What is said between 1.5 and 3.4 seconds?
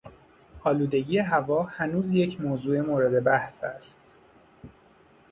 هنوز یک موضوع مورد